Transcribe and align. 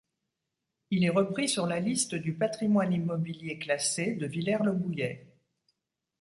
Il 0.89 1.03
est 1.05 1.09
repris 1.09 1.47
sur 1.47 1.67
la 1.67 1.79
liste 1.79 2.15
du 2.15 2.33
patrimoine 2.33 2.91
immobilier 2.91 3.59
classé 3.59 4.15
de 4.15 4.25
Villers-le-Bouillet. 4.25 5.27